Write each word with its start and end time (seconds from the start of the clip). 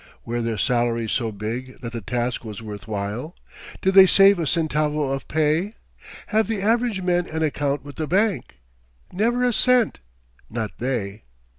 Were 0.25 0.41
their 0.41 0.57
salaries 0.57 1.11
so 1.11 1.31
big 1.31 1.79
that 1.81 1.93
the 1.93 2.01
task 2.01 2.43
was 2.43 2.59
worth 2.59 2.87
while? 2.87 3.35
Did 3.83 3.93
they 3.93 4.07
save 4.07 4.39
a 4.39 4.47
centavo 4.47 5.11
of 5.11 5.27
pay? 5.27 5.73
Have 6.29 6.47
the 6.47 6.59
average 6.59 7.03
men 7.03 7.27
an 7.27 7.43
account 7.43 7.83
with 7.85 7.97
the 7.97 8.07
bank? 8.07 8.57
Never 9.13 9.43
a 9.45 9.53
cent 9.53 9.99
not 10.49 10.71
they. 10.79 11.25